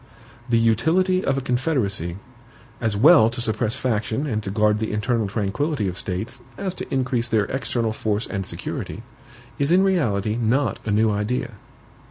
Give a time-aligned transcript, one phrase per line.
[0.49, 2.17] The utility of a Confederacy,
[2.79, 6.91] as well to suppress faction and to guard the internal tranquillity of States, as to
[6.91, 9.03] increase their external force and security,
[9.59, 11.51] is in reality not a new idea.